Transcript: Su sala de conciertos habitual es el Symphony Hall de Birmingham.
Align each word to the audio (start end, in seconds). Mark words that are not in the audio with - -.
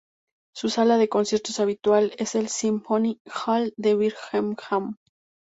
Su 0.55 0.69
sala 0.71 0.97
de 0.97 1.09
conciertos 1.09 1.59
habitual 1.59 2.15
es 2.17 2.33
el 2.33 2.49
Symphony 2.49 3.21
Hall 3.45 3.71
de 3.77 3.93
Birmingham. 3.93 4.95